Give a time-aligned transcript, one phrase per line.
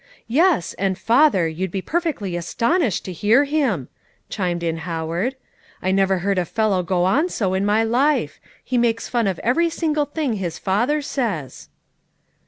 [0.25, 3.87] "Yes, and, father, you'd be perfectly astonished to hear him,"
[4.29, 5.35] chimed in Howard.
[5.79, 9.37] "I never heard a fellow go on so in my life; he makes fun of
[9.43, 11.69] every single thing his father says."